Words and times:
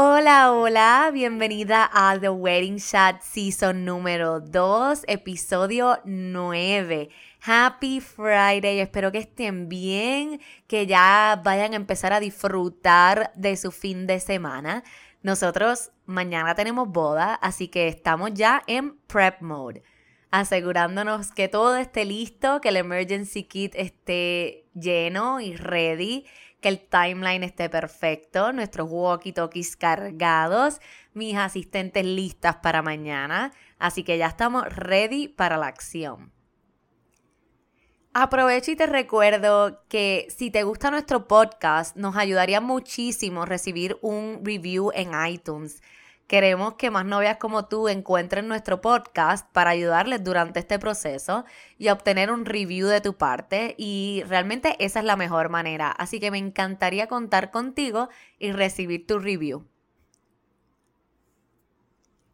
Hola, 0.00 0.52
hola, 0.52 1.10
bienvenida 1.12 1.90
a 1.92 2.16
The 2.16 2.28
Wedding 2.28 2.78
Chat 2.78 3.20
Season 3.20 3.84
número 3.84 4.38
2, 4.38 5.02
episodio 5.08 5.98
9. 6.04 7.08
Happy 7.44 8.00
Friday, 8.00 8.78
espero 8.78 9.10
que 9.10 9.18
estén 9.18 9.68
bien, 9.68 10.40
que 10.68 10.86
ya 10.86 11.40
vayan 11.42 11.72
a 11.72 11.76
empezar 11.76 12.12
a 12.12 12.20
disfrutar 12.20 13.32
de 13.34 13.56
su 13.56 13.72
fin 13.72 14.06
de 14.06 14.20
semana. 14.20 14.84
Nosotros 15.24 15.90
mañana 16.06 16.54
tenemos 16.54 16.88
boda, 16.88 17.34
así 17.34 17.66
que 17.66 17.88
estamos 17.88 18.32
ya 18.34 18.62
en 18.68 18.98
prep 19.08 19.42
mode, 19.42 19.82
asegurándonos 20.30 21.32
que 21.32 21.48
todo 21.48 21.76
esté 21.76 22.04
listo, 22.04 22.60
que 22.60 22.68
el 22.68 22.76
emergency 22.76 23.42
kit 23.42 23.74
esté 23.74 24.64
lleno 24.74 25.40
y 25.40 25.56
ready, 25.56 26.24
que 26.60 26.68
el 26.68 26.80
timeline 26.80 27.44
esté 27.44 27.68
perfecto, 27.68 28.52
nuestros 28.52 28.88
walkie-talkies 28.90 29.76
cargados, 29.76 30.80
mis 31.14 31.36
asistentes 31.36 32.04
listas 32.04 32.56
para 32.56 32.82
mañana, 32.82 33.52
así 33.78 34.02
que 34.02 34.18
ya 34.18 34.26
estamos 34.26 34.64
ready 34.74 35.28
para 35.28 35.56
la 35.56 35.66
acción. 35.66 36.32
Aprovecho 38.14 38.72
y 38.72 38.76
te 38.76 38.86
recuerdo 38.86 39.84
que 39.88 40.26
si 40.28 40.50
te 40.50 40.64
gusta 40.64 40.90
nuestro 40.90 41.28
podcast, 41.28 41.94
nos 41.96 42.16
ayudaría 42.16 42.60
muchísimo 42.60 43.44
recibir 43.44 43.96
un 44.00 44.40
review 44.42 44.90
en 44.94 45.10
iTunes. 45.28 45.82
Queremos 46.28 46.74
que 46.74 46.90
más 46.90 47.06
novias 47.06 47.38
como 47.38 47.68
tú 47.68 47.88
encuentren 47.88 48.48
nuestro 48.48 48.82
podcast 48.82 49.50
para 49.54 49.70
ayudarles 49.70 50.22
durante 50.22 50.60
este 50.60 50.78
proceso 50.78 51.46
y 51.78 51.88
obtener 51.88 52.30
un 52.30 52.44
review 52.44 52.86
de 52.86 53.00
tu 53.00 53.16
parte 53.16 53.74
y 53.78 54.22
realmente 54.28 54.76
esa 54.78 54.98
es 54.98 55.06
la 55.06 55.16
mejor 55.16 55.48
manera. 55.48 55.90
Así 55.90 56.20
que 56.20 56.30
me 56.30 56.36
encantaría 56.36 57.06
contar 57.06 57.50
contigo 57.50 58.10
y 58.38 58.52
recibir 58.52 59.06
tu 59.06 59.18
review. 59.18 59.66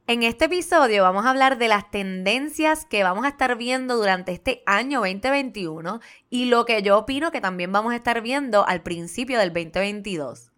En 0.08 0.24
este 0.24 0.46
episodio 0.46 1.04
vamos 1.04 1.24
a 1.24 1.30
hablar 1.30 1.56
de 1.56 1.68
las 1.68 1.88
tendencias 1.92 2.86
que 2.86 3.04
vamos 3.04 3.24
a 3.24 3.28
estar 3.28 3.56
viendo 3.56 3.96
durante 3.96 4.32
este 4.32 4.64
año 4.66 5.02
2021 5.02 6.00
y 6.30 6.46
lo 6.46 6.64
que 6.64 6.82
yo 6.82 6.98
opino 6.98 7.30
que 7.30 7.40
también 7.40 7.70
vamos 7.70 7.92
a 7.92 7.96
estar 7.96 8.22
viendo 8.22 8.66
al 8.66 8.82
principio 8.82 9.38
del 9.38 9.52
2022. 9.52 10.50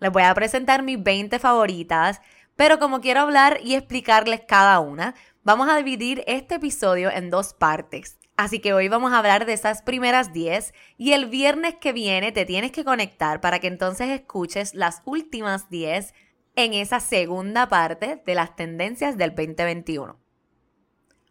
Les 0.00 0.10
voy 0.10 0.22
a 0.22 0.34
presentar 0.34 0.82
mis 0.82 1.02
20 1.02 1.38
favoritas, 1.38 2.22
pero 2.56 2.78
como 2.78 3.02
quiero 3.02 3.20
hablar 3.20 3.60
y 3.62 3.74
explicarles 3.74 4.40
cada 4.48 4.80
una, 4.80 5.14
vamos 5.44 5.68
a 5.68 5.76
dividir 5.76 6.24
este 6.26 6.54
episodio 6.54 7.10
en 7.10 7.28
dos 7.28 7.52
partes. 7.52 8.18
Así 8.38 8.60
que 8.60 8.72
hoy 8.72 8.88
vamos 8.88 9.12
a 9.12 9.18
hablar 9.18 9.44
de 9.44 9.52
esas 9.52 9.82
primeras 9.82 10.32
10 10.32 10.72
y 10.96 11.12
el 11.12 11.26
viernes 11.26 11.74
que 11.78 11.92
viene 11.92 12.32
te 12.32 12.46
tienes 12.46 12.72
que 12.72 12.84
conectar 12.84 13.42
para 13.42 13.58
que 13.58 13.66
entonces 13.66 14.08
escuches 14.08 14.74
las 14.74 15.02
últimas 15.04 15.68
10 15.68 16.14
en 16.56 16.72
esa 16.72 17.00
segunda 17.00 17.68
parte 17.68 18.22
de 18.24 18.34
las 18.34 18.56
tendencias 18.56 19.18
del 19.18 19.34
2021. 19.34 20.18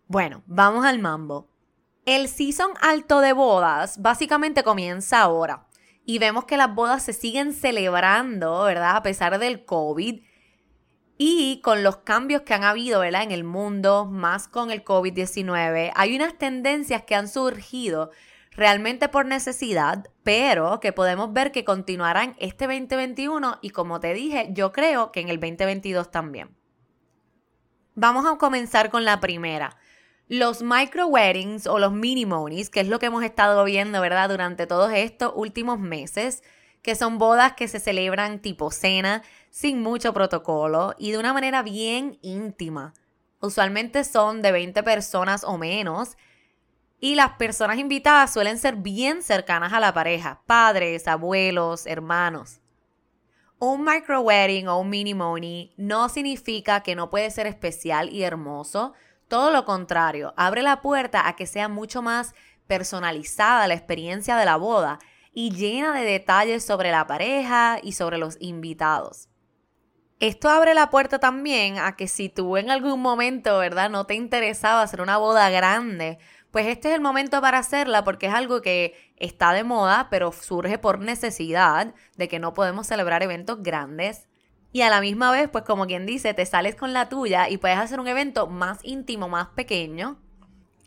Bueno, 0.07 0.43
vamos 0.45 0.85
al 0.85 0.99
mambo. 0.99 1.49
El 2.05 2.27
season 2.27 2.73
alto 2.81 3.19
de 3.19 3.33
bodas 3.33 3.99
básicamente 3.99 4.63
comienza 4.63 5.21
ahora 5.21 5.68
y 6.09 6.17
vemos 6.17 6.45
que 6.45 6.57
las 6.57 6.73
bodas 6.73 7.03
se 7.03 7.13
siguen 7.13 7.53
celebrando, 7.53 8.63
¿verdad? 8.63 8.95
A 8.95 9.03
pesar 9.03 9.37
del 9.37 9.63
COVID 9.63 10.23
y 11.19 11.61
con 11.61 11.83
los 11.83 11.97
cambios 11.97 12.41
que 12.41 12.55
han 12.55 12.63
habido, 12.63 13.01
¿verdad? 13.01 13.21
En 13.21 13.31
el 13.31 13.43
mundo, 13.43 14.07
más 14.07 14.47
con 14.47 14.71
el 14.71 14.83
COVID-19, 14.83 15.91
hay 15.93 16.15
unas 16.15 16.35
tendencias 16.35 17.03
que 17.03 17.13
han 17.13 17.27
surgido 17.27 18.09
realmente 18.49 19.07
por 19.07 19.27
necesidad, 19.27 20.09
pero 20.23 20.79
que 20.79 20.93
podemos 20.93 21.31
ver 21.31 21.51
que 21.51 21.63
continuarán 21.63 22.35
este 22.39 22.65
2021 22.65 23.59
y 23.61 23.69
como 23.69 23.99
te 23.99 24.11
dije, 24.15 24.49
yo 24.51 24.71
creo 24.71 25.11
que 25.11 25.19
en 25.19 25.29
el 25.29 25.39
2022 25.39 26.09
también. 26.09 26.57
Vamos 27.93 28.25
a 28.25 28.35
comenzar 28.39 28.89
con 28.89 29.05
la 29.05 29.19
primera. 29.19 29.77
Los 30.29 30.61
micro 30.61 31.07
weddings 31.07 31.65
o 31.65 31.79
los 31.79 31.91
mini 31.91 32.27
monies, 32.27 32.69
que 32.69 32.81
es 32.81 32.87
lo 32.87 32.99
que 32.99 33.07
hemos 33.07 33.23
estado 33.23 33.63
viendo, 33.63 33.99
¿verdad? 33.99 34.29
Durante 34.29 34.67
todos 34.67 34.91
estos 34.93 35.33
últimos 35.35 35.79
meses, 35.79 36.43
que 36.83 36.93
son 36.93 37.17
bodas 37.17 37.53
que 37.53 37.67
se 37.67 37.79
celebran 37.79 38.39
tipo 38.39 38.69
cena, 38.69 39.23
sin 39.49 39.81
mucho 39.81 40.13
protocolo 40.13 40.93
y 40.99 41.09
de 41.11 41.17
una 41.17 41.33
manera 41.33 41.63
bien 41.63 42.19
íntima. 42.21 42.93
Usualmente 43.41 44.03
son 44.03 44.43
de 44.43 44.51
20 44.51 44.83
personas 44.83 45.43
o 45.43 45.57
menos 45.57 46.15
y 46.99 47.15
las 47.15 47.31
personas 47.31 47.79
invitadas 47.79 48.31
suelen 48.31 48.59
ser 48.59 48.75
bien 48.75 49.23
cercanas 49.23 49.73
a 49.73 49.79
la 49.79 49.95
pareja, 49.95 50.43
padres, 50.45 51.07
abuelos, 51.07 51.87
hermanos. 51.87 52.61
Un 53.57 53.83
micro 53.83 54.21
wedding 54.21 54.67
o 54.67 54.79
un 54.79 54.91
mini 54.91 55.15
money 55.15 55.73
no 55.75 56.07
significa 56.07 56.83
que 56.83 56.95
no 56.95 57.09
puede 57.09 57.31
ser 57.31 57.47
especial 57.47 58.13
y 58.13 58.21
hermoso, 58.21 58.93
todo 59.29 59.51
lo 59.51 59.63
contrario, 59.63 60.33
abre 60.35 60.61
la 60.61 60.81
puerta 60.81 61.27
a 61.27 61.37
que 61.37 61.47
sea 61.47 61.69
mucho 61.69 62.01
más 62.01 62.33
personalizada 62.67 63.67
la 63.67 63.73
experiencia 63.75 64.35
de 64.35 64.45
la 64.45 64.57
boda 64.57 64.99
y 65.31 65.51
llena 65.51 65.93
de 65.93 66.03
detalles 66.03 66.65
sobre 66.65 66.91
la 66.91 67.07
pareja 67.07 67.79
y 67.81 67.93
sobre 67.93 68.17
los 68.17 68.37
invitados. 68.39 69.29
Esto 70.19 70.49
abre 70.49 70.73
la 70.73 70.89
puerta 70.89 71.19
también 71.19 71.77
a 71.77 71.95
que 71.95 72.07
si 72.07 72.27
tú 72.27 72.57
en 72.57 72.69
algún 72.69 73.01
momento, 73.01 73.57
¿verdad? 73.59 73.89
No 73.89 74.05
te 74.05 74.15
interesaba 74.15 74.81
hacer 74.81 75.01
una 75.01 75.17
boda 75.17 75.49
grande, 75.49 76.19
pues 76.51 76.67
este 76.67 76.89
es 76.89 76.95
el 76.95 77.01
momento 77.01 77.39
para 77.41 77.59
hacerla 77.59 78.03
porque 78.03 78.27
es 78.27 78.33
algo 78.33 78.61
que 78.61 78.95
está 79.15 79.53
de 79.53 79.63
moda, 79.63 80.07
pero 80.09 80.31
surge 80.31 80.77
por 80.77 80.99
necesidad 80.99 81.93
de 82.17 82.27
que 82.27 82.39
no 82.39 82.53
podemos 82.53 82.87
celebrar 82.87 83.23
eventos 83.23 83.61
grandes. 83.61 84.28
Y 84.71 84.81
a 84.81 84.89
la 84.89 85.01
misma 85.01 85.31
vez, 85.31 85.49
pues 85.49 85.63
como 85.63 85.87
quien 85.87 86.05
dice, 86.05 86.33
te 86.33 86.45
sales 86.45 86.75
con 86.75 86.93
la 86.93 87.09
tuya 87.09 87.49
y 87.49 87.57
puedes 87.57 87.77
hacer 87.77 87.99
un 87.99 88.07
evento 88.07 88.47
más 88.47 88.79
íntimo, 88.83 89.27
más 89.27 89.47
pequeño. 89.49 90.19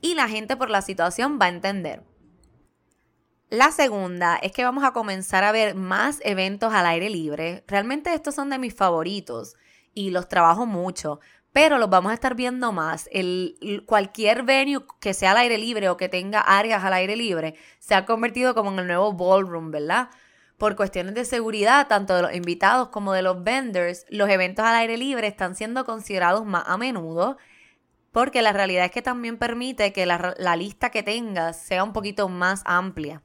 Y 0.00 0.15
la 0.15 0.28
gente 0.28 0.56
por 0.56 0.70
la 0.70 0.82
situación 0.82 1.38
va 1.41 1.47
a 1.47 1.50
entender. 1.50 2.04
La 3.50 3.70
segunda 3.70 4.37
es 4.37 4.53
que 4.53 4.64
vamos 4.64 4.84
a 4.84 4.93
comenzar 4.93 5.44
a 5.44 5.52
ver 5.52 5.75
más 5.75 6.20
eventos 6.25 6.73
al 6.73 6.87
aire 6.87 7.11
libre. 7.11 7.64
Realmente 7.67 8.14
estos 8.14 8.34
son 8.34 8.50
de 8.50 8.58
mis 8.58 8.75
favoritos 8.75 9.56
y 9.94 10.11
los 10.11 10.28
trabajo 10.28 10.64
mucho 10.64 11.20
pero 11.52 11.78
los 11.78 11.90
vamos 11.90 12.11
a 12.11 12.14
estar 12.14 12.35
viendo 12.35 12.73
más. 12.73 13.08
El, 13.12 13.85
cualquier 13.87 14.43
venue 14.43 14.85
que 15.00 15.14
sea 15.14 15.32
al 15.32 15.37
aire 15.38 15.58
libre 15.58 15.88
o 15.90 15.96
que 15.96 16.08
tenga 16.08 16.40
áreas 16.40 16.82
al 16.82 16.94
aire 16.94 17.14
libre 17.14 17.55
se 17.78 17.94
ha 17.94 18.06
convertido 18.06 18.55
como 18.55 18.73
en 18.73 18.81
el 18.81 18.87
nuevo 18.87 19.12
ballroom, 19.12 19.70
¿verdad? 19.70 20.08
Por 20.62 20.76
cuestiones 20.76 21.14
de 21.14 21.25
seguridad, 21.25 21.88
tanto 21.88 22.14
de 22.14 22.23
los 22.23 22.35
invitados 22.37 22.91
como 22.91 23.12
de 23.12 23.23
los 23.23 23.43
vendors, 23.43 24.06
los 24.11 24.29
eventos 24.29 24.64
al 24.64 24.76
aire 24.76 24.97
libre 24.97 25.26
están 25.26 25.56
siendo 25.56 25.85
considerados 25.85 26.47
más 26.47 26.62
a 26.69 26.76
menudo 26.76 27.37
porque 28.12 28.43
la 28.43 28.53
realidad 28.53 28.85
es 28.85 28.93
que 28.93 29.03
también 29.03 29.38
permite 29.38 29.93
que 29.93 30.06
la, 30.06 30.37
la 30.38 30.55
lista 30.55 30.91
que 30.91 31.03
tengas 31.03 31.61
sea 31.61 31.82
un 31.82 31.93
poquito 31.93 32.29
más 32.29 32.62
amplia. 32.64 33.25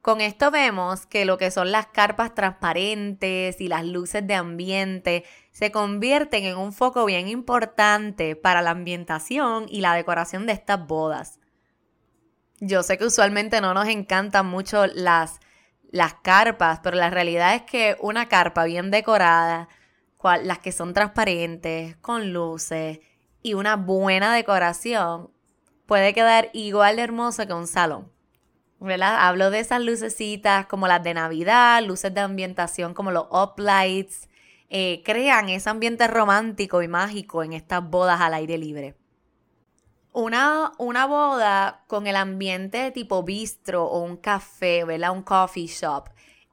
Con 0.00 0.22
esto 0.22 0.50
vemos 0.50 1.04
que 1.04 1.26
lo 1.26 1.36
que 1.36 1.50
son 1.50 1.72
las 1.72 1.88
carpas 1.88 2.34
transparentes 2.34 3.60
y 3.60 3.68
las 3.68 3.84
luces 3.84 4.26
de 4.26 4.34
ambiente 4.34 5.24
se 5.50 5.70
convierten 5.70 6.44
en 6.44 6.56
un 6.56 6.72
foco 6.72 7.04
bien 7.04 7.28
importante 7.28 8.34
para 8.34 8.62
la 8.62 8.70
ambientación 8.70 9.66
y 9.68 9.82
la 9.82 9.92
decoración 9.92 10.46
de 10.46 10.54
estas 10.54 10.86
bodas. 10.86 11.38
Yo 12.60 12.82
sé 12.82 12.96
que 12.96 13.04
usualmente 13.04 13.60
no 13.60 13.74
nos 13.74 13.88
encantan 13.88 14.46
mucho 14.46 14.86
las, 14.86 15.38
las 15.90 16.14
carpas, 16.14 16.80
pero 16.82 16.96
la 16.96 17.10
realidad 17.10 17.54
es 17.54 17.62
que 17.62 17.96
una 18.00 18.28
carpa 18.28 18.64
bien 18.64 18.90
decorada, 18.90 19.68
las 20.42 20.58
que 20.58 20.72
son 20.72 20.94
transparentes, 20.94 21.96
con 21.96 22.32
luces 22.32 23.00
y 23.42 23.54
una 23.54 23.76
buena 23.76 24.34
decoración, 24.34 25.30
puede 25.86 26.14
quedar 26.14 26.50
igual 26.52 26.96
de 26.96 27.02
hermoso 27.02 27.46
que 27.46 27.52
un 27.52 27.66
salón. 27.66 28.10
¿Verdad? 28.78 29.28
Hablo 29.28 29.50
de 29.50 29.58
esas 29.58 29.82
lucecitas 29.82 30.66
como 30.66 30.88
las 30.88 31.02
de 31.02 31.12
Navidad, 31.12 31.82
luces 31.84 32.14
de 32.14 32.20
ambientación 32.20 32.94
como 32.94 33.10
los 33.10 33.26
uplights, 33.30 34.28
eh, 34.70 35.02
crean 35.04 35.48
ese 35.48 35.68
ambiente 35.68 36.06
romántico 36.06 36.80
y 36.80 36.88
mágico 36.88 37.42
en 37.42 37.52
estas 37.52 37.82
bodas 37.82 38.20
al 38.20 38.34
aire 38.34 38.56
libre. 38.56 38.94
Una, 40.12 40.72
una 40.78 41.06
boda 41.06 41.84
con 41.86 42.06
el 42.06 42.16
ambiente 42.16 42.90
tipo 42.90 43.22
bistro 43.22 43.84
o 43.84 44.00
un 44.00 44.16
café, 44.16 44.84
¿verdad? 44.84 45.12
Un 45.12 45.22
coffee 45.22 45.66
shop. 45.66 46.08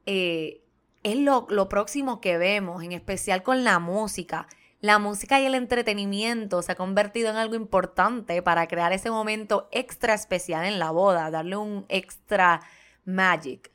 Eh, 0.06 0.62
es 1.04 1.18
lo, 1.18 1.48
lo, 1.50 1.68
próximo 1.70 2.22
que 2.22 2.38
vemos, 2.38 2.84
en 2.84 2.92
especial 2.92 3.42
con 3.42 3.64
la 3.64 3.80
música. 3.80 4.48
La 4.80 5.00
música 5.00 5.40
y 5.40 5.46
el 5.46 5.56
entretenimiento 5.56 6.62
se 6.62 6.74
ha 6.74 6.76
convertido 6.76 7.30
en 7.30 7.38
algo 7.38 7.56
importante 7.56 8.44
para 8.44 8.68
crear 8.68 8.94
ese 8.94 9.10
momento 9.10 9.70
extra 9.72 10.14
especial 10.14 10.66
en 10.66 10.78
la 10.78 10.92
boda, 10.92 11.32
darle 11.32 11.58
un 11.58 11.86
extra 11.90 12.62
magic. 13.06 13.72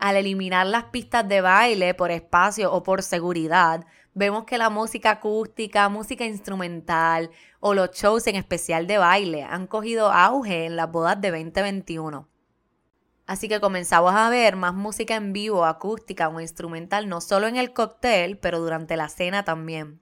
Al 0.00 0.16
eliminar 0.16 0.66
las 0.66 0.84
pistas 0.84 1.28
de 1.28 1.42
baile 1.42 1.92
por 1.92 2.10
espacio 2.10 2.72
o 2.72 2.82
por 2.82 3.02
seguridad, 3.02 3.84
vemos 4.14 4.44
que 4.44 4.56
la 4.56 4.70
música 4.70 5.10
acústica, 5.10 5.90
música 5.90 6.24
instrumental 6.24 7.30
o 7.60 7.74
los 7.74 7.90
shows 7.90 8.26
en 8.26 8.36
especial 8.36 8.86
de 8.86 8.96
baile 8.96 9.42
han 9.42 9.66
cogido 9.66 10.10
auge 10.10 10.64
en 10.64 10.76
las 10.76 10.90
bodas 10.90 11.20
de 11.20 11.30
2021. 11.30 12.26
Así 13.26 13.46
que 13.46 13.60
comenzamos 13.60 14.14
a 14.14 14.30
ver 14.30 14.56
más 14.56 14.72
música 14.72 15.16
en 15.16 15.34
vivo, 15.34 15.66
acústica 15.66 16.30
o 16.30 16.40
instrumental, 16.40 17.06
no 17.06 17.20
solo 17.20 17.46
en 17.46 17.56
el 17.56 17.74
cóctel, 17.74 18.38
pero 18.38 18.58
durante 18.58 18.96
la 18.96 19.10
cena 19.10 19.44
también. 19.44 20.00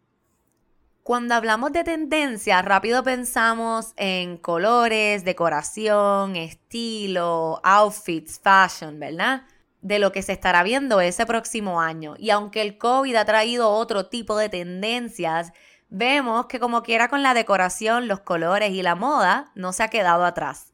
Cuando 1.03 1.35
hablamos 1.35 1.73
de 1.73 1.83
tendencia, 1.83 2.63
rápido 2.63 3.03
pensamos 3.03 3.95
en 3.97 4.37
colores, 4.37 5.25
decoración, 5.25 6.37
estilo, 6.37 7.61
outfits, 7.65 8.39
fashion, 8.39 9.01
¿verdad? 9.01 9.43
De 9.81 9.99
lo 9.99 10.13
que 10.13 10.23
se 10.23 10.33
estará 10.33 10.63
viendo 10.63 11.01
ese 11.01 11.25
próximo 11.27 11.81
año. 11.81 12.15
Y 12.19 12.31
aunque 12.31 12.63
el 12.63 12.79
COVID 12.79 13.15
ha 13.15 13.25
traído 13.25 13.71
otro 13.71 14.07
tipo 14.07 14.37
de 14.37 14.49
tendencias, 14.49 15.53
vemos 15.89 16.47
que 16.47 16.59
como 16.59 16.83
quiera 16.83 17.09
con 17.09 17.23
la 17.23 17.35
decoración, 17.35 18.09
los 18.09 18.21
colores 18.21 18.71
y 18.71 18.83
la 18.83 18.95
moda, 18.95 19.53
no 19.55 19.73
se 19.73 19.83
ha 19.85 19.89
quedado 19.89 20.25
atrás. 20.25 20.73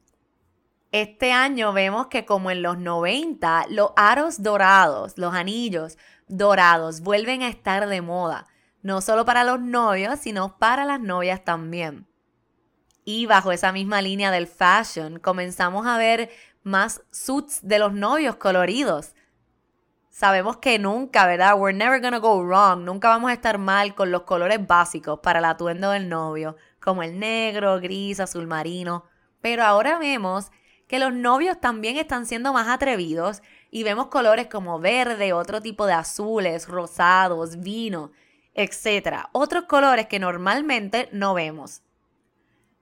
Este 0.91 1.33
año 1.33 1.73
vemos 1.73 2.07
que 2.07 2.25
como 2.25 2.53
en 2.53 2.63
los 2.63 2.79
90, 2.79 3.67
los 3.71 3.91
aros 3.97 4.43
dorados, 4.43 5.19
los 5.19 5.35
anillos 5.35 5.99
dorados 6.29 7.01
vuelven 7.01 7.43
a 7.43 7.49
estar 7.49 7.89
de 7.89 8.01
moda, 8.01 8.47
no 8.81 9.01
solo 9.01 9.25
para 9.25 9.43
los 9.43 9.61
novios, 9.61 10.21
sino 10.21 10.57
para 10.59 10.85
las 10.85 11.01
novias 11.01 11.43
también. 11.45 12.07
Y 13.05 13.27
bajo 13.27 13.51
esa 13.51 13.73
misma 13.73 14.03
línea 14.03 14.31
del 14.31 14.47
fashion, 14.47 15.19
comenzamos 15.19 15.87
a 15.87 15.99
ver 15.99 16.31
más 16.65 17.03
suits 17.13 17.61
de 17.63 17.79
los 17.79 17.93
novios 17.93 18.37
coloridos. 18.37 19.15
Sabemos 20.11 20.57
que 20.57 20.79
nunca, 20.79 21.27
¿verdad? 21.27 21.59
We're 21.59 21.77
never 21.77 22.01
gonna 22.01 22.19
go 22.19 22.43
wrong. 22.43 22.85
Nunca 22.85 23.09
vamos 23.09 23.31
a 23.31 23.35
estar 23.35 23.59
mal 23.59 23.95
con 23.95 24.11
los 24.11 24.23
colores 24.23 24.67
básicos 24.67 25.21
para 25.21 25.39
el 25.39 25.45
atuendo 25.45 25.91
del 25.91 26.09
novio, 26.09 26.57
como 26.81 27.03
el 27.03 27.19
negro, 27.19 27.81
gris, 27.81 28.21
azul 28.21 28.47
marino. 28.47 29.05
Pero 29.41 29.63
ahora 29.65 29.99
vemos 29.99 30.51
que 30.87 30.99
los 30.99 31.13
novios 31.13 31.61
también 31.61 31.97
están 31.97 32.27
siendo 32.27 32.53
más 32.53 32.69
atrevidos 32.69 33.43
y 33.71 33.83
vemos 33.83 34.07
colores 34.07 34.47
como 34.47 34.79
verde, 34.79 35.33
otro 35.33 35.61
tipo 35.61 35.87
de 35.87 35.95
azules, 35.95 36.69
rosados, 36.69 37.59
vino, 37.61 38.13
etc. 38.55 39.27
Otros 39.33 39.65
colores 39.65 40.07
que 40.07 40.19
normalmente 40.19 41.09
no 41.13 41.35
vemos. 41.35 41.84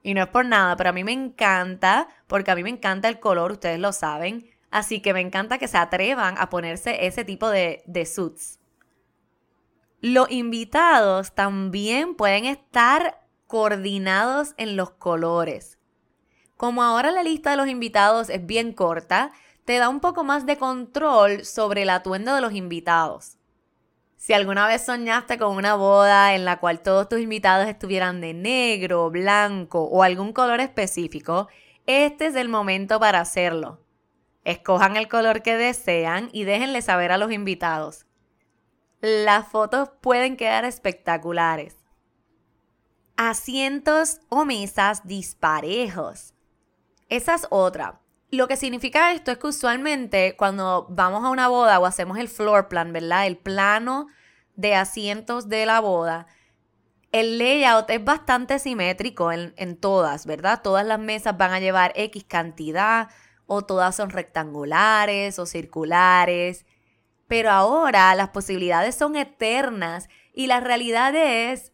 Y 0.03 0.13
no 0.13 0.21
es 0.21 0.27
por 0.27 0.45
nada, 0.45 0.75
pero 0.75 0.89
a 0.89 0.93
mí 0.93 1.03
me 1.03 1.13
encanta, 1.13 2.09
porque 2.27 2.51
a 2.51 2.55
mí 2.55 2.63
me 2.63 2.69
encanta 2.69 3.07
el 3.07 3.21
color, 3.21 3.53
ustedes 3.53 3.79
lo 3.79 3.93
saben. 3.93 4.49
Así 4.69 5.01
que 5.01 5.13
me 5.13 5.21
encanta 5.21 5.57
que 5.57 5.67
se 5.67 5.77
atrevan 5.77 6.35
a 6.37 6.49
ponerse 6.49 7.05
ese 7.07 7.23
tipo 7.23 7.49
de, 7.49 7.83
de 7.85 8.05
suits. 8.05 8.59
Los 10.01 10.29
invitados 10.29 11.33
también 11.33 12.15
pueden 12.15 12.43
estar 12.43 13.25
coordinados 13.47 14.53
en 14.57 14.75
los 14.75 14.91
colores. 14.91 15.79
Como 16.57 16.83
ahora 16.83 17.11
la 17.11 17.23
lista 17.23 17.51
de 17.51 17.57
los 17.57 17.67
invitados 17.69 18.29
es 18.29 18.45
bien 18.45 18.73
corta, 18.73 19.31
te 19.63 19.77
da 19.77 19.87
un 19.87 20.01
poco 20.01 20.23
más 20.23 20.45
de 20.45 20.57
control 20.57 21.45
sobre 21.45 21.83
el 21.83 21.89
atuendo 21.89 22.35
de 22.35 22.41
los 22.41 22.53
invitados. 22.53 23.37
Si 24.23 24.31
alguna 24.31 24.67
vez 24.67 24.85
soñaste 24.85 25.37
con 25.37 25.57
una 25.57 25.75
boda 25.75 26.33
en 26.33 26.45
la 26.45 26.61
cual 26.61 26.79
todos 26.79 27.09
tus 27.09 27.19
invitados 27.19 27.67
estuvieran 27.67 28.21
de 28.21 28.33
negro, 28.33 29.09
blanco 29.09 29.83
o 29.83 30.01
algún 30.01 30.31
color 30.31 30.61
específico, 30.61 31.49
este 31.87 32.27
es 32.27 32.35
el 32.35 32.47
momento 32.47 33.01
para 33.01 33.19
hacerlo. 33.19 33.81
Escojan 34.45 34.95
el 34.95 35.09
color 35.09 35.41
que 35.41 35.57
desean 35.57 36.29
y 36.31 36.45
déjenle 36.45 36.81
saber 36.81 37.11
a 37.11 37.17
los 37.17 37.33
invitados. 37.33 38.05
Las 39.01 39.49
fotos 39.49 39.89
pueden 39.99 40.37
quedar 40.37 40.63
espectaculares. 40.63 41.75
Asientos 43.17 44.21
o 44.29 44.45
mesas 44.45 45.05
disparejos. 45.05 46.33
Esa 47.09 47.35
es 47.35 47.45
otra. 47.49 47.99
Lo 48.33 48.47
que 48.47 48.57
significa 48.57 49.11
esto 49.11 49.29
es 49.29 49.37
que 49.37 49.45
usualmente 49.45 50.35
cuando 50.35 50.87
vamos 50.89 51.23
a 51.23 51.29
una 51.29 51.49
boda 51.49 51.79
o 51.79 51.85
hacemos 51.85 52.17
el 52.17 52.27
floor 52.27 52.67
plan, 52.67 52.91
¿verdad? 52.91 53.27
El 53.27 53.37
plano 53.37 54.07
de 54.55 54.73
asientos 54.73 55.49
de 55.49 55.67
la 55.67 55.79
boda, 55.79 56.25
el 57.11 57.37
layout 57.37 57.91
es 57.91 58.03
bastante 58.03 58.57
simétrico 58.57 59.31
en, 59.31 59.77
todas, 59.77 60.25
¿verdad? 60.25 60.63
Todas 60.63 60.83
las 60.83 60.97
mesas 60.97 61.37
van 61.37 61.51
a 61.53 61.59
llevar 61.59 61.93
X 61.95 62.25
cantidad 62.27 63.09
o 63.45 63.61
todas 63.61 63.95
son 63.95 64.09
rectangulares 64.09 65.37
o 65.37 65.45
circulares. 65.45 66.65
Pero 67.27 67.51
ahora 67.51 68.15
las 68.15 68.29
posibilidades 68.29 68.95
son 68.95 69.15
eternas 69.15 70.09
y 70.33 70.47
la 70.47 70.59
realidad 70.59 71.13
es 71.15 71.71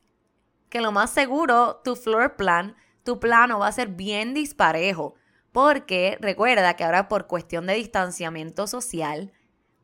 que 0.67 0.81
lo 0.81 0.91
más 0.91 1.09
seguro, 1.09 1.79
tu 1.85 1.95
floor 1.95 2.35
plan, 2.35 2.75
tu 3.05 3.21
plano 3.21 3.59
va 3.59 3.67
a 3.67 3.71
ser 3.71 3.87
bien 3.87 4.33
disparejo. 4.33 5.15
Porque 5.51 6.17
recuerda 6.21 6.75
que 6.75 6.83
ahora 6.83 7.07
por 7.07 7.27
cuestión 7.27 7.65
de 7.65 7.73
distanciamiento 7.73 8.67
social, 8.67 9.31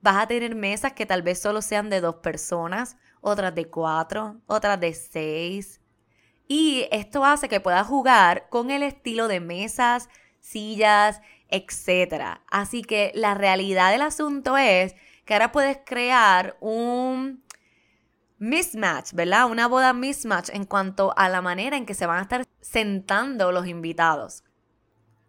vas 0.01 0.17
a 0.17 0.27
tener 0.27 0.53
mesas 0.55 0.93
que 0.93 1.05
tal 1.05 1.23
vez 1.23 1.41
solo 1.41 1.61
sean 1.61 1.89
de 1.89 2.01
dos 2.01 2.17
personas, 2.17 2.97
otras 3.21 3.55
de 3.55 3.65
cuatro, 3.65 4.37
otras 4.45 4.79
de 4.79 4.93
seis. 4.93 5.81
Y 6.47 6.87
esto 6.91 7.25
hace 7.25 7.49
que 7.49 7.59
puedas 7.59 7.87
jugar 7.87 8.47
con 8.49 8.69
el 8.69 8.83
estilo 8.83 9.27
de 9.27 9.39
mesas, 9.39 10.09
sillas, 10.39 11.21
etc. 11.49 12.39
Así 12.51 12.83
que 12.83 13.11
la 13.15 13.33
realidad 13.33 13.91
del 13.91 14.03
asunto 14.03 14.57
es 14.57 14.95
que 15.25 15.33
ahora 15.33 15.51
puedes 15.51 15.79
crear 15.83 16.55
un 16.59 17.43
mismatch, 18.37 19.13
¿verdad? 19.13 19.49
Una 19.49 19.67
boda 19.67 19.93
mismatch 19.93 20.49
en 20.49 20.65
cuanto 20.65 21.17
a 21.17 21.29
la 21.29 21.41
manera 21.41 21.77
en 21.77 21.87
que 21.87 21.95
se 21.95 22.05
van 22.05 22.19
a 22.19 22.21
estar 22.21 22.43
sentando 22.61 23.51
los 23.51 23.65
invitados 23.65 24.43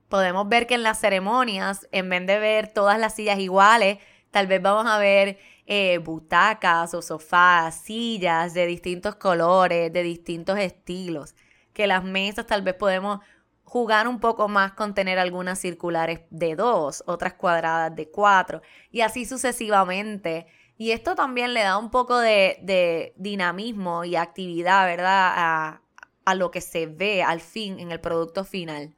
podemos 0.08 0.48
ver 0.48 0.66
que 0.66 0.74
en 0.74 0.82
las 0.82 1.00
ceremonias, 1.00 1.88
en 1.92 2.08
vez 2.08 2.26
de 2.26 2.38
ver 2.38 2.68
todas 2.68 2.98
las 2.98 3.14
sillas 3.14 3.38
iguales, 3.38 3.98
tal 4.30 4.46
vez 4.46 4.62
vamos 4.62 4.86
a 4.86 4.98
ver 4.98 5.38
eh, 5.66 5.98
butacas 5.98 6.94
o 6.94 7.02
sofás, 7.02 7.74
sillas 7.74 8.54
de 8.54 8.66
distintos 8.66 9.16
colores, 9.16 9.92
de 9.92 10.02
distintos 10.02 10.58
estilos. 10.58 11.34
Que 11.72 11.86
las 11.86 12.04
mesas 12.04 12.46
tal 12.46 12.62
vez 12.62 12.74
podemos 12.74 13.20
jugar 13.64 14.08
un 14.08 14.20
poco 14.20 14.48
más 14.48 14.72
con 14.72 14.94
tener 14.94 15.18
algunas 15.18 15.58
circulares 15.58 16.20
de 16.30 16.54
dos, 16.56 17.02
otras 17.06 17.34
cuadradas 17.34 17.94
de 17.96 18.10
cuatro, 18.10 18.62
y 18.90 19.00
así 19.00 19.26
sucesivamente. 19.26 20.46
Y 20.78 20.92
esto 20.92 21.14
también 21.14 21.54
le 21.54 21.62
da 21.62 21.78
un 21.78 21.90
poco 21.90 22.18
de, 22.18 23.12
dinamismo 23.16 24.04
y 24.04 24.16
actividad, 24.16 24.86
¿verdad? 24.86 25.32
A, 25.36 25.82
a 26.24 26.34
lo 26.34 26.50
que 26.50 26.60
se 26.60 26.86
ve 26.86 27.22
al 27.22 27.40
fin 27.40 27.80
en 27.80 27.92
el 27.92 28.00
producto 28.00 28.44
final. 28.44 28.95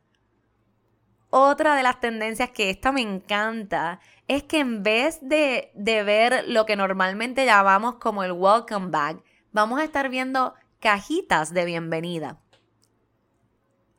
Otra 1.30 1.76
de 1.76 1.82
las 1.82 2.00
tendencias 2.00 2.50
que 2.50 2.70
esta 2.70 2.90
me 2.90 3.02
encanta 3.02 4.00
es 4.28 4.44
que 4.44 4.60
en 4.60 4.82
vez 4.82 5.18
de, 5.20 5.70
de 5.74 6.02
ver 6.02 6.44
lo 6.48 6.64
que 6.64 6.74
normalmente 6.74 7.44
llamamos 7.44 7.96
como 7.96 8.24
el 8.24 8.32
welcome 8.32 8.88
bag, 8.88 9.22
vamos 9.52 9.78
a 9.78 9.84
estar 9.84 10.08
viendo 10.08 10.54
cajitas 10.80 11.52
de 11.52 11.66
bienvenida. 11.66 12.38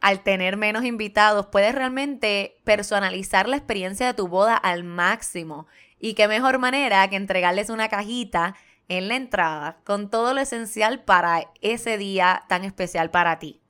Al 0.02 0.22
tener 0.24 0.58
menos 0.58 0.86
invitados, 0.86 1.48
puedes 1.48 1.76
realmente 1.76 2.62
personalizar 2.64 3.48
la 3.48 3.58
experiencia 3.58 4.08
de 4.08 4.14
tu 4.16 4.28
boda 4.28 4.56
al 4.56 4.84
máximo. 4.84 5.68
Y 6.00 6.14
qué 6.16 6.28
mejor 6.28 6.58
manera 6.58 7.08
que 7.10 7.18
entregarles 7.18 7.70
una 7.70 7.90
cajita 7.90 8.56
en 8.88 9.08
la 9.08 9.16
entrada 9.16 9.82
con 9.84 10.10
todo 10.10 10.34
lo 10.34 10.42
esencial 10.42 11.04
para 11.04 11.52
ese 11.62 11.98
día 11.98 12.44
tan 12.48 12.64
especial 12.64 13.12
para 13.12 13.38
ti 13.38 13.62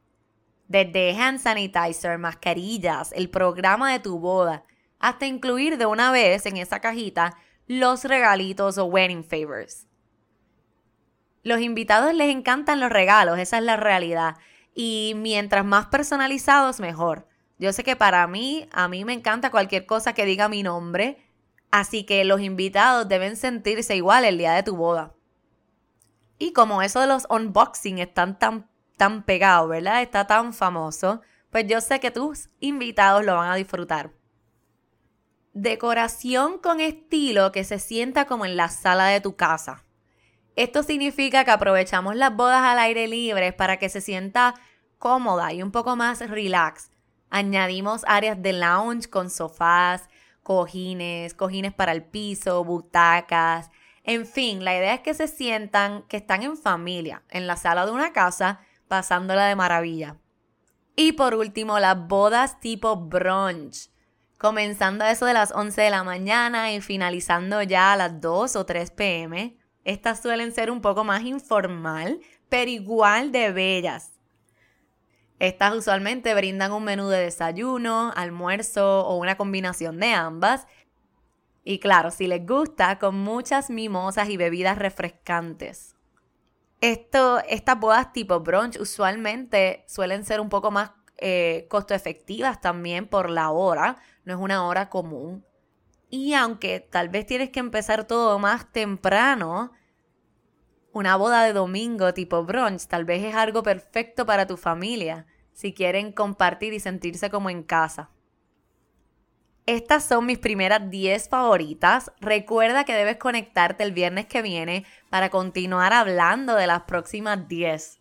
desde 0.69 1.11
hand 1.19 1.39
sanitizer, 1.39 2.17
mascarillas, 2.19 3.11
el 3.13 3.29
programa 3.29 3.91
de 3.91 3.99
tu 3.99 4.19
boda, 4.19 4.63
hasta 4.99 5.25
incluir 5.25 5.77
de 5.77 5.85
una 5.87 6.11
vez 6.11 6.45
en 6.45 6.57
esa 6.57 6.79
cajita 6.79 7.35
los 7.67 8.05
regalitos 8.05 8.77
o 8.77 8.85
wedding 8.85 9.23
favors. 9.23 9.87
Los 11.43 11.59
invitados 11.61 12.13
les 12.13 12.29
encantan 12.29 12.79
los 12.79 12.91
regalos, 12.91 13.39
esa 13.39 13.57
es 13.57 13.63
la 13.63 13.77
realidad. 13.77 14.37
Y 14.75 15.13
mientras 15.17 15.65
más 15.65 15.87
personalizados, 15.87 16.79
mejor. 16.79 17.27
Yo 17.57 17.73
sé 17.73 17.83
que 17.83 17.95
para 17.95 18.25
mí, 18.27 18.69
a 18.71 18.87
mí 18.87 19.03
me 19.05 19.13
encanta 19.13 19.49
cualquier 19.49 19.85
cosa 19.85 20.13
que 20.13 20.25
diga 20.25 20.49
mi 20.49 20.61
nombre, 20.63 21.17
así 21.71 22.05
que 22.05 22.23
los 22.25 22.41
invitados 22.41 23.07
deben 23.09 23.35
sentirse 23.37 23.95
igual 23.95 24.23
el 24.23 24.37
día 24.37 24.53
de 24.53 24.63
tu 24.63 24.75
boda. 24.75 25.13
Y 26.37 26.53
como 26.53 26.81
eso 26.83 27.01
de 27.01 27.07
los 27.07 27.25
unboxing 27.29 27.99
están 27.99 28.37
tan, 28.37 28.69
tan 28.99 29.23
pegados, 29.23 29.69
¿verdad? 29.69 30.03
Está 30.03 30.27
tan 30.27 30.53
famoso, 30.53 31.21
pues 31.49 31.65
yo 31.65 31.81
sé 31.81 31.99
que 31.99 32.11
tus 32.11 32.49
invitados 32.59 33.25
lo 33.25 33.37
van 33.37 33.49
a 33.49 33.55
disfrutar. 33.55 34.11
Decoración 35.53 36.59
con 36.59 36.81
estilo 36.81 37.51
que 37.51 37.63
se 37.63 37.79
sienta 37.79 38.25
como 38.25 38.45
en 38.45 38.57
la 38.57 38.67
sala 38.67 39.07
de 39.07 39.21
tu 39.21 39.35
casa. 39.35 39.85
Esto 40.55 40.83
significa 40.83 41.45
que 41.45 41.51
aprovechamos 41.51 42.17
las 42.17 42.35
bodas 42.35 42.61
al 42.61 42.77
aire 42.77 43.07
libre 43.07 43.53
para 43.53 43.77
que 43.77 43.87
se 43.87 44.01
sienta 44.01 44.53
cómoda 44.97 45.53
y 45.53 45.63
un 45.63 45.71
poco 45.71 45.95
más 45.95 46.19
relax. 46.19 46.91
Añadimos 47.29 48.03
áreas 48.05 48.41
de 48.41 48.51
lounge 48.51 49.09
con 49.09 49.29
sofás, 49.29 50.09
cojines, 50.43 51.33
cojines 51.33 51.73
para 51.73 51.93
el 51.93 52.03
piso, 52.03 52.65
butacas. 52.65 53.71
En 54.03 54.25
fin, 54.25 54.65
la 54.65 54.75
idea 54.75 54.95
es 54.95 55.01
que 55.01 55.13
se 55.13 55.29
sientan 55.29 56.03
que 56.09 56.17
están 56.17 56.43
en 56.43 56.57
familia, 56.57 57.23
en 57.29 57.47
la 57.47 57.55
sala 57.55 57.85
de 57.85 57.93
una 57.93 58.11
casa, 58.11 58.59
pasándola 58.89 59.45
de 59.45 59.55
maravilla. 59.55 60.17
Y 60.97 61.13
por 61.13 61.33
último, 61.33 61.79
las 61.79 62.07
bodas 62.07 62.59
tipo 62.59 62.97
brunch. 62.97 63.89
Comenzando 64.37 65.05
a 65.05 65.11
eso 65.11 65.25
de 65.25 65.33
las 65.33 65.53
11 65.53 65.81
de 65.81 65.89
la 65.89 66.03
mañana 66.03 66.73
y 66.73 66.81
finalizando 66.81 67.61
ya 67.61 67.93
a 67.93 67.95
las 67.95 68.19
2 68.19 68.57
o 68.57 68.65
3 68.65 68.91
pm. 68.91 69.57
Estas 69.85 70.21
suelen 70.21 70.51
ser 70.51 70.69
un 70.71 70.81
poco 70.81 71.05
más 71.05 71.21
informal, 71.21 72.19
pero 72.49 72.69
igual 72.69 73.31
de 73.31 73.51
bellas. 73.51 74.19
Estas 75.39 75.73
usualmente 75.73 76.33
brindan 76.35 76.73
un 76.73 76.83
menú 76.83 77.07
de 77.07 77.19
desayuno, 77.19 78.11
almuerzo 78.15 79.05
o 79.07 79.15
una 79.15 79.37
combinación 79.37 79.99
de 79.99 80.13
ambas. 80.13 80.67
Y 81.63 81.79
claro, 81.79 82.11
si 82.11 82.27
les 82.27 82.45
gusta, 82.45 82.99
con 82.99 83.15
muchas 83.15 83.69
mimosas 83.69 84.29
y 84.29 84.35
bebidas 84.35 84.77
refrescantes. 84.77 85.95
Esto, 86.81 87.39
estas 87.47 87.79
bodas 87.79 88.13
tipo 88.13 88.39
brunch 88.39 88.79
usualmente 88.79 89.83
suelen 89.87 90.23
ser 90.23 90.39
un 90.39 90.49
poco 90.49 90.71
más 90.71 90.91
eh, 91.17 91.67
costo 91.69 91.93
efectivas 91.93 92.61
también 92.61 93.07
por 93.07 93.29
la 93.29 93.51
hora, 93.51 93.97
no 94.23 94.33
es 94.33 94.39
una 94.39 94.65
hora 94.65 94.89
común. 94.89 95.45
Y 96.09 96.33
aunque 96.33 96.79
tal 96.79 97.09
vez 97.09 97.25
tienes 97.25 97.49
que 97.49 97.59
empezar 97.59 98.05
todo 98.05 98.39
más 98.39 98.71
temprano, 98.71 99.73
una 100.93 101.17
boda 101.17 101.43
de 101.43 101.53
domingo 101.53 102.13
tipo 102.13 102.43
brunch 102.43 102.87
tal 102.87 103.05
vez 103.05 103.23
es 103.23 103.35
algo 103.35 103.61
perfecto 103.61 104.25
para 104.25 104.47
tu 104.47 104.55
familia, 104.55 105.27
si 105.51 105.73
quieren 105.73 106.13
compartir 106.13 106.73
y 106.73 106.79
sentirse 106.79 107.29
como 107.29 107.49
en 107.49 107.63
casa. 107.63 108.09
Estas 109.69 110.03
son 110.03 110.25
mis 110.25 110.39
primeras 110.39 110.89
10 110.89 111.29
favoritas. 111.29 112.11
Recuerda 112.19 112.85
que 112.85 112.95
debes 112.95 113.17
conectarte 113.17 113.83
el 113.83 113.91
viernes 113.91 114.25
que 114.25 114.41
viene 114.41 114.83
para 115.11 115.29
continuar 115.29 115.93
hablando 115.93 116.55
de 116.55 116.65
las 116.65 116.81
próximas 116.85 117.47
10. 117.47 117.99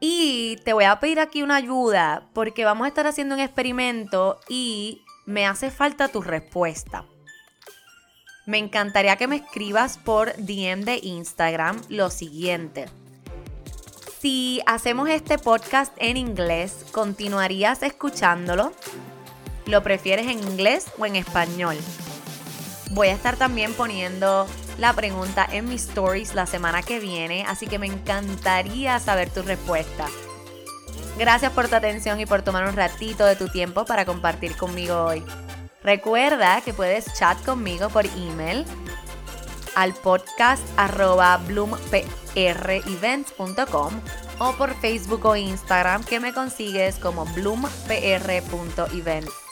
Y 0.00 0.56
te 0.64 0.72
voy 0.72 0.86
a 0.86 0.98
pedir 0.98 1.20
aquí 1.20 1.44
una 1.44 1.54
ayuda 1.54 2.26
porque 2.32 2.64
vamos 2.64 2.84
a 2.84 2.88
estar 2.88 3.06
haciendo 3.06 3.36
un 3.36 3.40
experimento 3.42 4.40
y 4.48 5.04
me 5.24 5.46
hace 5.46 5.70
falta 5.70 6.08
tu 6.08 6.20
respuesta. 6.20 7.04
Me 8.44 8.58
encantaría 8.58 9.14
que 9.14 9.28
me 9.28 9.36
escribas 9.36 9.98
por 9.98 10.34
DM 10.36 10.80
de 10.80 10.98
Instagram 11.00 11.80
lo 11.90 12.10
siguiente. 12.10 12.86
Si 14.18 14.62
hacemos 14.66 15.08
este 15.10 15.38
podcast 15.38 15.92
en 15.98 16.16
inglés, 16.16 16.86
¿continuarías 16.90 17.84
escuchándolo? 17.84 18.72
¿Lo 19.66 19.82
prefieres 19.82 20.26
en 20.26 20.40
inglés 20.40 20.86
o 20.98 21.06
en 21.06 21.16
español? 21.16 21.76
Voy 22.90 23.08
a 23.08 23.14
estar 23.14 23.36
también 23.36 23.72
poniendo 23.74 24.46
la 24.78 24.92
pregunta 24.92 25.48
en 25.50 25.68
mis 25.68 25.88
stories 25.88 26.34
la 26.34 26.46
semana 26.46 26.82
que 26.82 27.00
viene, 27.00 27.44
así 27.46 27.66
que 27.66 27.78
me 27.78 27.86
encantaría 27.86 29.00
saber 29.00 29.30
tu 29.30 29.40
respuesta. 29.42 30.06
Gracias 31.18 31.52
por 31.52 31.68
tu 31.68 31.76
atención 31.76 32.18
y 32.20 32.26
por 32.26 32.42
tomar 32.42 32.68
un 32.68 32.76
ratito 32.76 33.24
de 33.24 33.36
tu 33.36 33.48
tiempo 33.48 33.84
para 33.84 34.04
compartir 34.04 34.56
conmigo 34.56 35.04
hoy. 35.04 35.22
Recuerda 35.82 36.60
que 36.60 36.74
puedes 36.74 37.14
chat 37.14 37.40
conmigo 37.44 37.88
por 37.88 38.04
email 38.06 38.64
al 39.76 39.94
podcast 39.94 40.62
arroba 40.76 41.36
bloomprevents.com 41.38 44.00
o 44.38 44.52
por 44.52 44.72
Facebook 44.80 45.26
o 45.26 45.34
Instagram 45.36 46.04
que 46.04 46.20
me 46.20 46.32
consigues 46.32 46.94
como 46.96 47.26
bloompr.events. 47.26 49.43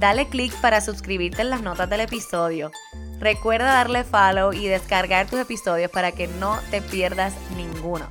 Dale 0.00 0.28
click 0.28 0.54
para 0.62 0.80
suscribirte 0.80 1.42
en 1.42 1.50
las 1.50 1.60
notas 1.60 1.90
del 1.90 2.00
episodio. 2.00 2.72
Recuerda 3.18 3.66
darle 3.66 4.02
follow 4.02 4.50
y 4.54 4.66
descargar 4.66 5.26
tus 5.28 5.38
episodios 5.38 5.90
para 5.90 6.12
que 6.12 6.26
no 6.26 6.58
te 6.70 6.80
pierdas 6.80 7.34
ninguno. 7.54 8.08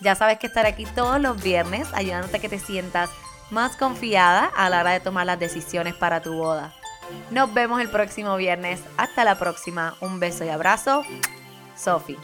Ya 0.00 0.16
sabes 0.16 0.40
que 0.40 0.48
estaré 0.48 0.70
aquí 0.70 0.86
todos 0.86 1.20
los 1.20 1.40
viernes 1.40 1.86
ayudándote 1.94 2.38
a 2.38 2.40
que 2.40 2.48
te 2.48 2.58
sientas 2.58 3.10
más 3.50 3.76
confiada 3.76 4.46
a 4.56 4.68
la 4.70 4.80
hora 4.80 4.90
de 4.90 4.98
tomar 4.98 5.24
las 5.24 5.38
decisiones 5.38 5.94
para 5.94 6.20
tu 6.20 6.34
boda. 6.34 6.74
Nos 7.30 7.54
vemos 7.54 7.80
el 7.80 7.90
próximo 7.90 8.36
viernes. 8.36 8.80
Hasta 8.96 9.22
la 9.22 9.38
próxima. 9.38 9.94
Un 10.00 10.18
beso 10.18 10.44
y 10.44 10.48
abrazo. 10.48 11.04
Sophie. 11.76 12.18